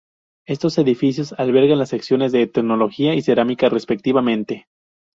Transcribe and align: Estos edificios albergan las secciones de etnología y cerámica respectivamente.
Estos 0.47 0.79
edificios 0.79 1.33
albergan 1.33 1.77
las 1.77 1.89
secciones 1.89 2.31
de 2.31 2.41
etnología 2.41 3.13
y 3.13 3.21
cerámica 3.21 3.69
respectivamente. 3.69 4.65